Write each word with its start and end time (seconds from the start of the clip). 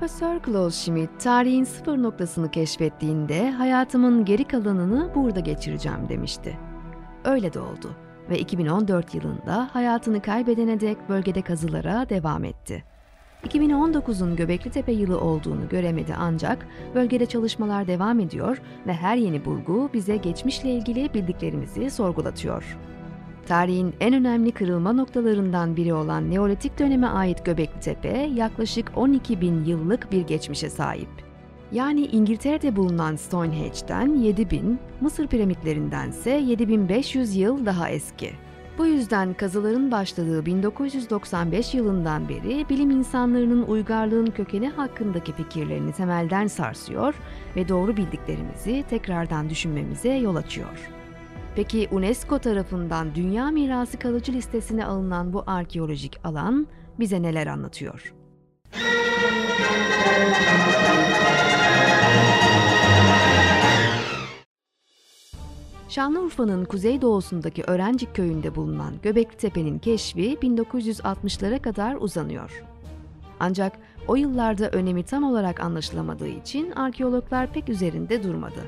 Profesör 0.00 0.70
Schmidt 0.70 1.10
tarihin 1.20 1.64
sıfır 1.64 2.02
noktasını 2.02 2.50
keşfettiğinde 2.50 3.50
hayatımın 3.50 4.24
geri 4.24 4.44
kalanını 4.44 5.10
burada 5.14 5.40
geçireceğim 5.40 6.08
demişti. 6.08 6.58
Öyle 7.24 7.52
de 7.52 7.60
oldu 7.60 7.90
ve 8.30 8.38
2014 8.38 9.14
yılında 9.14 9.68
hayatını 9.72 10.22
kaybedene 10.22 10.80
dek 10.80 11.08
bölgede 11.08 11.42
kazılara 11.42 12.08
devam 12.08 12.44
etti. 12.44 12.84
2019'un 13.46 14.36
Göbekli 14.36 14.70
Tepe 14.70 14.92
yılı 14.92 15.20
olduğunu 15.20 15.68
göremedi 15.68 16.14
ancak 16.18 16.66
bölgede 16.94 17.26
çalışmalar 17.26 17.86
devam 17.86 18.20
ediyor 18.20 18.62
ve 18.86 18.92
her 18.92 19.16
yeni 19.16 19.44
bulgu 19.44 19.90
bize 19.94 20.16
geçmişle 20.16 20.70
ilgili 20.70 21.14
bildiklerimizi 21.14 21.90
sorgulatıyor. 21.90 22.78
Tarihin 23.46 23.94
en 24.00 24.14
önemli 24.14 24.52
kırılma 24.52 24.92
noktalarından 24.92 25.76
biri 25.76 25.94
olan 25.94 26.30
Neolitik 26.30 26.78
döneme 26.78 27.06
ait 27.06 27.44
Göbekli 27.44 27.80
Tepe 27.80 28.30
yaklaşık 28.34 28.92
12 28.96 29.40
bin 29.40 29.64
yıllık 29.64 30.12
bir 30.12 30.20
geçmişe 30.20 30.70
sahip. 30.70 31.08
Yani 31.72 32.06
İngiltere'de 32.06 32.76
bulunan 32.76 33.16
Stonehenge'den 33.16 34.14
7000, 34.14 34.78
Mısır 35.00 35.26
piramitlerindense 35.26 36.30
7500 36.30 37.36
yıl 37.36 37.66
daha 37.66 37.90
eski. 37.90 38.30
Bu 38.78 38.86
yüzden 38.86 39.34
kazıların 39.34 39.90
başladığı 39.90 40.46
1995 40.46 41.74
yılından 41.74 42.28
beri 42.28 42.68
bilim 42.68 42.90
insanlarının 42.90 43.62
uygarlığın 43.62 44.26
kökeni 44.26 44.68
hakkındaki 44.68 45.32
fikirlerini 45.32 45.92
temelden 45.92 46.46
sarsıyor 46.46 47.14
ve 47.56 47.68
doğru 47.68 47.96
bildiklerimizi 47.96 48.84
tekrardan 48.90 49.50
düşünmemize 49.50 50.14
yol 50.14 50.36
açıyor. 50.36 50.95
Peki 51.56 51.88
UNESCO 51.90 52.38
tarafından 52.38 53.14
Dünya 53.14 53.50
Mirası 53.50 53.98
kalıcı 53.98 54.32
listesine 54.32 54.86
alınan 54.86 55.32
bu 55.32 55.44
arkeolojik 55.46 56.18
alan 56.24 56.66
bize 56.98 57.22
neler 57.22 57.46
anlatıyor? 57.46 58.14
Şanlıurfa'nın 65.88 66.64
kuzeydoğusundaki 66.64 67.62
Öğrencik 67.66 68.16
köyünde 68.16 68.54
bulunan 68.54 68.94
Göbekli 69.02 69.36
Tepe'nin 69.36 69.78
keşfi 69.78 70.34
1960'lara 70.34 71.62
kadar 71.62 71.96
uzanıyor. 72.00 72.64
Ancak 73.40 73.72
o 74.08 74.16
yıllarda 74.16 74.70
önemi 74.70 75.02
tam 75.02 75.24
olarak 75.24 75.60
anlaşılamadığı 75.60 76.28
için 76.28 76.70
arkeologlar 76.70 77.52
pek 77.52 77.68
üzerinde 77.68 78.22
durmadı. 78.22 78.60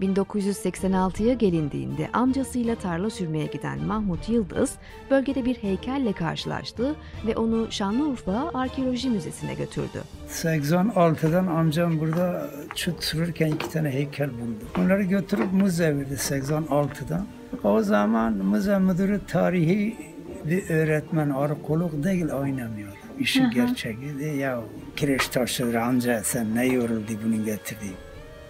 1986'ya 0.00 1.34
gelindiğinde 1.34 2.08
amcasıyla 2.12 2.74
tarla 2.74 3.10
sürmeye 3.10 3.46
giden 3.46 3.84
Mahmut 3.84 4.28
Yıldız 4.28 4.74
bölgede 5.10 5.44
bir 5.44 5.54
heykelle 5.54 6.12
karşılaştı 6.12 6.94
ve 7.26 7.36
onu 7.36 7.66
Şanlıurfa 7.70 8.50
Arkeoloji 8.54 9.10
Müzesi'ne 9.10 9.54
götürdü. 9.54 10.02
86'dan 10.28 11.46
amcam 11.46 12.00
burada 12.00 12.50
çut 12.74 13.04
sürürken 13.04 13.48
iki 13.48 13.70
tane 13.70 13.90
heykel 13.90 14.30
buldu. 14.30 14.64
Onları 14.78 15.02
götürüp 15.02 15.52
müze 15.52 15.96
verdi 15.96 16.14
86'dan. 16.14 17.26
O 17.64 17.82
zaman 17.82 18.32
müze 18.32 18.78
müdürü 18.78 19.20
tarihi 19.26 19.96
bir 20.44 20.70
öğretmen, 20.70 21.30
arkeolog 21.30 22.04
değil 22.04 22.28
oynamıyor. 22.28 22.92
İşi 23.18 23.50
gerçeği 23.50 24.36
ya 24.38 24.60
kireç 24.96 25.28
taşları 25.28 25.82
amca 25.84 26.20
sen 26.24 26.54
ne 26.54 26.66
yoruldu 26.66 27.12
bunu 27.24 27.44
getirdi 27.44 28.05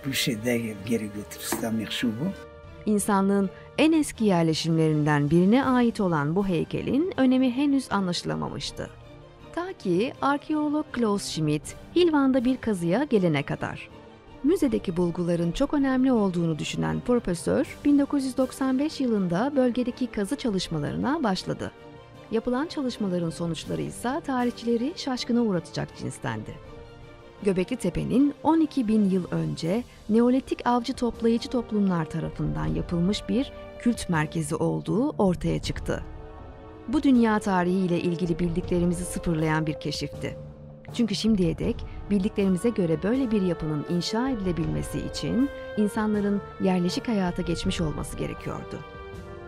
bir 0.07 0.13
şey 0.13 0.45
değil 0.45 0.77
geri 0.87 1.05
götür 1.05 1.41
İslamiyet 1.41 1.91
şu 1.91 2.09
bu. 2.09 2.25
İnsanlığın 2.87 3.51
en 3.79 3.93
eski 3.93 4.25
yerleşimlerinden 4.25 5.31
birine 5.31 5.65
ait 5.65 6.01
olan 6.01 6.37
bu 6.37 6.47
heykelin 6.47 7.13
önemi 7.17 7.51
henüz 7.51 7.93
anlaşılamamıştı. 7.93 8.91
Ta 9.55 9.73
ki 9.73 10.13
arkeolog 10.23 10.87
Klaus 10.93 11.25
Schmidt, 11.25 11.77
Hilvan'da 11.97 12.45
bir 12.45 12.57
kazıya 12.57 13.05
gelene 13.05 13.43
kadar. 13.43 13.89
Müzedeki 14.45 14.97
bulguların 14.97 15.53
çok 15.53 15.75
önemli 15.75 16.13
olduğunu 16.13 16.59
düşünen 16.59 17.01
profesör, 17.01 17.77
1995 17.85 19.01
yılında 19.01 19.53
bölgedeki 19.57 20.07
kazı 20.07 20.37
çalışmalarına 20.37 21.23
başladı. 21.23 21.73
Yapılan 22.31 22.67
çalışmaların 22.67 23.31
sonuçları 23.31 23.83
ise 23.83 24.21
tarihçileri 24.27 24.93
şaşkına 24.97 25.43
uğratacak 25.43 25.97
cinstendi. 25.97 26.55
Göbekli 27.43 27.77
Tepe'nin 27.77 28.35
12 28.43 28.89
bin 28.89 29.11
yıl 29.11 29.25
önce 29.31 29.85
Neolitik 30.09 30.67
avcı 30.67 30.93
toplayıcı 30.93 31.49
toplumlar 31.49 32.05
tarafından 32.05 32.67
yapılmış 32.67 33.29
bir 33.29 33.53
kült 33.79 34.09
merkezi 34.09 34.55
olduğu 34.55 35.11
ortaya 35.11 35.63
çıktı. 35.63 36.05
Bu 36.89 37.03
dünya 37.03 37.39
tarihiyle 37.39 38.01
ilgili 38.01 38.39
bildiklerimizi 38.39 39.05
sıfırlayan 39.05 39.67
bir 39.67 39.81
keşifti. 39.81 40.37
Çünkü 40.95 41.15
şimdiye 41.15 41.59
dek 41.59 41.77
bildiklerimize 42.11 42.71
göre 42.71 43.03
böyle 43.03 43.31
bir 43.31 43.43
yapının 43.43 43.87
inşa 43.91 44.31
edilebilmesi 44.31 44.99
için 44.99 45.49
insanların 45.77 46.43
yerleşik 46.61 47.09
hayata 47.09 47.43
geçmiş 47.43 47.81
olması 47.81 48.17
gerekiyordu. 48.17 48.96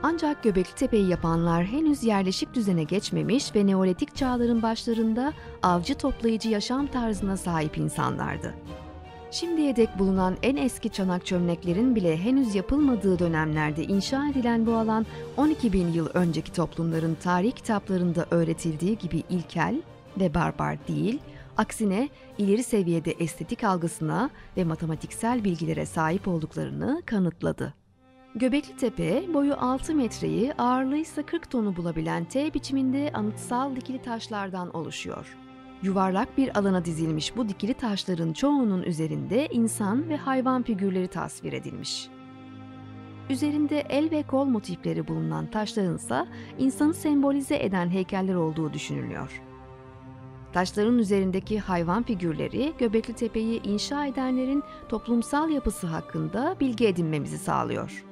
Ancak 0.03 0.43
Göbekli 0.43 0.75
Tepe'yi 0.75 1.09
yapanlar 1.09 1.65
henüz 1.65 2.05
yerleşik 2.05 2.55
düzene 2.55 2.83
geçmemiş 2.83 3.55
ve 3.55 3.67
Neolitik 3.67 4.17
çağların 4.17 4.63
başlarında 4.63 5.33
avcı 5.63 5.95
toplayıcı 5.95 6.49
yaşam 6.49 6.87
tarzına 6.87 7.37
sahip 7.37 7.79
insanlardı. 7.79 8.55
Şimdiye 9.31 9.77
dek 9.77 9.99
bulunan 9.99 10.37
en 10.43 10.57
eski 10.57 10.91
çanak 10.91 11.27
çömleklerin 11.27 11.97
bile 11.97 12.17
henüz 12.17 12.55
yapılmadığı 12.55 13.19
dönemlerde 13.19 13.85
inşa 13.85 14.29
edilen 14.29 14.67
bu 14.67 14.75
alan 14.75 15.07
12 15.37 15.73
bin 15.73 15.93
yıl 15.93 16.07
önceki 16.15 16.53
toplumların 16.53 17.15
tarih 17.15 17.53
kitaplarında 17.53 18.27
öğretildiği 18.31 18.99
gibi 18.99 19.23
ilkel 19.31 19.83
ve 20.21 20.35
barbar 20.35 20.89
değil, 20.89 21.19
aksine 21.57 22.09
ileri 22.39 22.63
seviyede 22.63 23.11
estetik 23.11 23.65
algısına 23.65 24.31
ve 24.57 24.65
matematiksel 24.65 25.45
bilgilere 25.45 25.87
sahip 25.87 26.29
olduklarını 26.29 27.03
kanıtladı. 27.07 27.78
Göbekli 28.39 28.77
Tepe 28.77 29.35
boyu 29.35 29.55
6 29.59 29.95
metreyi 29.95 30.55
ağırlığı 30.55 30.97
ise 30.97 31.23
40 31.23 31.51
tonu 31.51 31.77
bulabilen 31.77 32.25
T 32.25 32.55
biçiminde 32.55 33.11
anıtsal 33.15 33.77
dikili 33.77 34.03
taşlardan 34.03 34.77
oluşuyor. 34.77 35.37
Yuvarlak 35.83 36.39
bir 36.39 36.59
alana 36.59 36.85
dizilmiş 36.85 37.37
bu 37.37 37.49
dikili 37.49 37.75
taşların 37.75 38.33
çoğunun 38.33 38.83
üzerinde 38.83 39.47
insan 39.47 40.09
ve 40.09 40.17
hayvan 40.17 40.63
figürleri 40.63 41.09
tasvir 41.09 41.53
edilmiş. 41.53 42.09
Üzerinde 43.31 43.81
el 43.81 44.11
ve 44.11 44.23
kol 44.23 44.45
motifleri 44.45 45.09
bulunan 45.09 45.51
taşların 45.51 45.97
ise 45.97 46.27
insanı 46.59 46.95
sembolize 46.95 47.57
eden 47.57 47.91
heykeller 47.91 48.35
olduğu 48.35 48.73
düşünülüyor. 48.73 49.43
Taşların 50.53 50.99
üzerindeki 50.99 51.61
hayvan 51.61 52.03
figürleri 52.03 52.73
Göbekli 52.79 53.15
Tepe'yi 53.15 53.63
inşa 53.63 54.07
edenlerin 54.07 54.63
toplumsal 54.89 55.51
yapısı 55.51 55.87
hakkında 55.87 56.57
bilgi 56.61 56.87
edinmemizi 56.87 57.39
sağlıyor. 57.39 58.08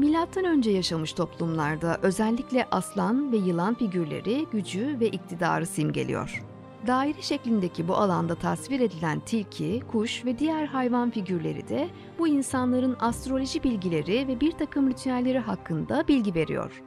Milattan 0.00 0.44
önce 0.44 0.70
yaşamış 0.70 1.12
toplumlarda 1.12 1.98
özellikle 2.02 2.66
aslan 2.70 3.32
ve 3.32 3.36
yılan 3.36 3.74
figürleri 3.74 4.46
gücü 4.52 5.00
ve 5.00 5.08
iktidarı 5.08 5.66
simgeliyor. 5.66 6.42
Daire 6.86 7.22
şeklindeki 7.22 7.88
bu 7.88 7.94
alanda 7.94 8.34
tasvir 8.34 8.80
edilen 8.80 9.20
tilki, 9.20 9.82
kuş 9.92 10.24
ve 10.24 10.38
diğer 10.38 10.66
hayvan 10.66 11.10
figürleri 11.10 11.68
de 11.68 11.88
bu 12.18 12.28
insanların 12.28 12.96
astroloji 13.00 13.62
bilgileri 13.62 14.28
ve 14.28 14.40
bir 14.40 14.52
takım 14.52 14.90
ritüelleri 14.90 15.38
hakkında 15.38 16.08
bilgi 16.08 16.34
veriyor. 16.34 16.82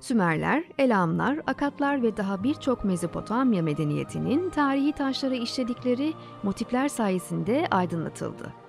Sümerler, 0.00 0.64
Elamlar, 0.78 1.40
Akatlar 1.46 2.02
ve 2.02 2.16
daha 2.16 2.42
birçok 2.42 2.84
Mezopotamya 2.84 3.62
medeniyetinin 3.62 4.50
tarihi 4.50 4.92
taşlara 4.92 5.34
işledikleri 5.34 6.12
motifler 6.42 6.88
sayesinde 6.88 7.66
aydınlatıldı. 7.70 8.59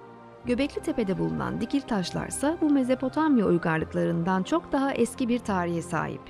Göbekli 0.45 0.81
Tepe'de 0.81 1.19
bulunan 1.19 1.61
dikil 1.61 1.81
taşlarsa 1.81 2.57
bu 2.61 2.69
Mezopotamya 2.69 3.45
uygarlıklarından 3.45 4.43
çok 4.43 4.71
daha 4.71 4.93
eski 4.93 5.29
bir 5.29 5.39
tarihe 5.39 5.81
sahip. 5.81 6.21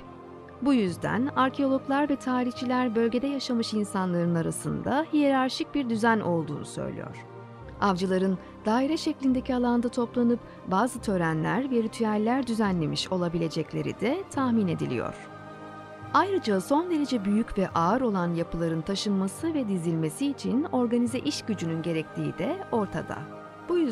Bu 0.62 0.74
yüzden 0.74 1.26
arkeologlar 1.36 2.08
ve 2.08 2.16
tarihçiler 2.16 2.94
bölgede 2.94 3.26
yaşamış 3.26 3.74
insanların 3.74 4.34
arasında 4.34 5.06
hiyerarşik 5.12 5.74
bir 5.74 5.90
düzen 5.90 6.20
olduğunu 6.20 6.64
söylüyor. 6.64 7.26
Avcıların 7.80 8.38
daire 8.66 8.96
şeklindeki 8.96 9.54
alanda 9.54 9.88
toplanıp 9.88 10.40
bazı 10.66 11.00
törenler 11.00 11.70
ve 11.70 11.82
ritüeller 11.82 12.46
düzenlemiş 12.46 13.12
olabilecekleri 13.12 14.00
de 14.00 14.24
tahmin 14.30 14.68
ediliyor. 14.68 15.14
Ayrıca 16.14 16.60
son 16.60 16.90
derece 16.90 17.24
büyük 17.24 17.58
ve 17.58 17.68
ağır 17.68 18.00
olan 18.00 18.34
yapıların 18.34 18.82
taşınması 18.82 19.54
ve 19.54 19.68
dizilmesi 19.68 20.26
için 20.26 20.64
organize 20.64 21.18
iş 21.18 21.42
gücünün 21.42 21.82
gerektiği 21.82 22.38
de 22.38 22.58
ortada. 22.72 23.41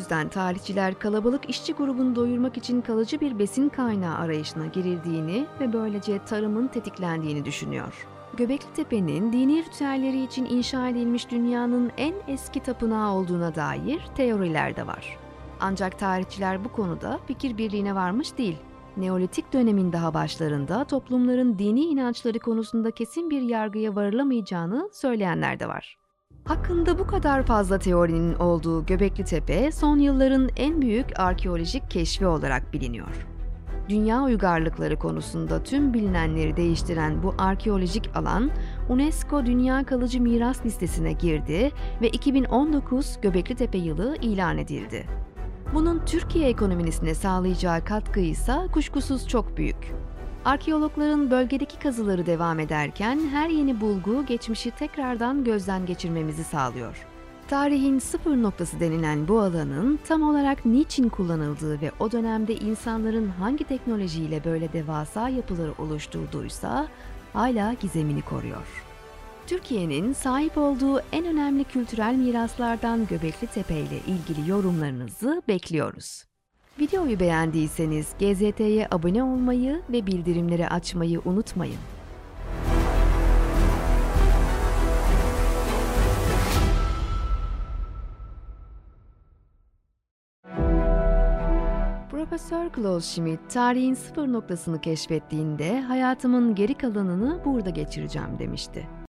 Yüzden 0.01 0.29
tarihçiler 0.29 0.99
kalabalık 0.99 1.51
işçi 1.51 1.73
grubunu 1.73 2.17
doyurmak 2.17 2.57
için 2.57 2.81
kalıcı 2.81 3.21
bir 3.21 3.39
besin 3.39 3.69
kaynağı 3.69 4.19
arayışına 4.19 4.67
girildiğini 4.67 5.47
ve 5.61 5.73
böylece 5.73 6.25
tarımın 6.25 6.67
tetiklendiğini 6.67 7.45
düşünüyor. 7.45 8.07
Göbekli 8.37 8.73
Tepe'nin 8.75 9.33
dini 9.33 9.65
ritüelleri 9.65 10.25
için 10.25 10.45
inşa 10.45 10.89
edilmiş 10.89 11.31
dünyanın 11.31 11.93
en 11.97 12.15
eski 12.29 12.61
tapınağı 12.61 13.13
olduğuna 13.13 13.55
dair 13.55 14.01
teoriler 14.17 14.77
de 14.77 14.87
var. 14.87 15.17
Ancak 15.61 15.99
tarihçiler 15.99 16.65
bu 16.65 16.73
konuda 16.73 17.21
fikir 17.27 17.59
birliğine 17.59 17.95
varmış 17.95 18.39
değil. 18.39 18.57
Neolitik 18.97 19.53
dönemin 19.53 19.93
daha 19.93 20.15
başlarında 20.15 20.85
toplumların 20.85 21.59
dini 21.59 21.81
inançları 21.81 22.39
konusunda 22.39 22.91
kesin 22.91 23.31
bir 23.31 23.43
yargıya 23.43 23.97
varılamayacağını 23.97 24.91
söyleyenler 24.93 25.61
de 25.61 25.69
var. 25.69 26.00
Hakkında 26.45 26.99
bu 26.99 27.07
kadar 27.07 27.43
fazla 27.43 27.79
teorinin 27.79 28.35
olduğu 28.35 28.87
Göbekli 28.87 29.25
Tepe, 29.25 29.73
son 29.73 29.99
yılların 29.99 30.51
en 30.57 30.83
büyük 30.83 31.21
arkeolojik 31.21 31.91
keşfi 31.91 32.27
olarak 32.27 32.73
biliniyor. 32.73 33.27
Dünya 33.89 34.23
uygarlıkları 34.23 34.99
konusunda 34.99 35.63
tüm 35.63 35.95
bilinenleri 35.95 36.57
değiştiren 36.57 37.23
bu 37.23 37.35
arkeolojik 37.39 38.17
alan, 38.17 38.51
UNESCO 38.89 39.47
Dünya 39.47 39.85
Kalıcı 39.85 40.21
Miras 40.21 40.67
listesine 40.67 41.13
girdi 41.13 41.71
ve 42.03 42.09
2019 42.09 43.19
Göbekli 43.23 43.55
Tepe 43.55 43.79
yılı 43.79 44.17
ilan 44.23 44.59
edildi. 44.59 45.07
Bunun 45.75 46.03
Türkiye 46.07 46.49
ekonomisine 46.49 47.15
sağlayacağı 47.15 47.85
katkı 47.85 48.21
ise 48.21 48.55
kuşkusuz 48.73 49.29
çok 49.29 49.57
büyük. 49.57 49.93
Arkeologların 50.45 51.31
bölgedeki 51.31 51.79
kazıları 51.79 52.27
devam 52.27 52.61
ederken 52.61 53.21
her 53.33 53.49
yeni 53.49 53.81
bulgu 53.81 54.27
geçmişi 54.27 54.71
tekrardan 54.71 55.45
gözden 55.45 55.87
geçirmemizi 55.87 56.45
sağlıyor. 56.45 57.07
Tarihin 57.49 57.99
sıfır 57.99 58.43
noktası 58.43 58.81
denilen 58.81 59.29
bu 59.29 59.41
alanın 59.41 59.99
tam 60.09 60.23
olarak 60.23 60.65
niçin 60.65 61.09
kullanıldığı 61.09 61.81
ve 61.81 61.93
o 62.01 62.13
dönemde 62.13 62.55
insanların 62.55 63.29
hangi 63.29 63.65
teknolojiyle 63.65 64.45
böyle 64.45 64.73
devasa 64.73 65.29
yapıları 65.29 65.73
oluşturduysa 65.79 66.89
hala 67.33 67.73
gizemini 67.73 68.23
koruyor. 68.23 68.85
Türkiye'nin 69.47 70.13
sahip 70.13 70.59
olduğu 70.59 71.01
en 71.13 71.27
önemli 71.27 71.65
kültürel 71.65 72.15
miraslardan 72.15 73.07
Göbekli 73.07 73.47
Tepe 73.47 73.81
ile 73.81 73.99
ilgili 74.07 74.51
yorumlarınızı 74.51 75.43
bekliyoruz. 75.49 76.30
Videoyu 76.81 77.21
beğendiyseniz 77.21 78.07
GZT'ye 78.19 78.89
abone 78.91 79.23
olmayı 79.23 79.83
ve 79.91 80.07
bildirimleri 80.07 80.69
açmayı 80.69 81.21
unutmayın. 81.25 81.79
Profesör 92.11 92.71
Klaus 92.73 93.15
Schmidt 93.15 93.41
tarihin 93.51 93.95
sıfır 93.95 94.33
noktasını 94.33 94.81
keşfettiğinde 94.81 95.81
hayatımın 95.81 96.55
geri 96.55 96.75
kalanını 96.75 97.45
burada 97.45 97.71
geçireceğim 97.71 98.39
demişti. 98.39 98.89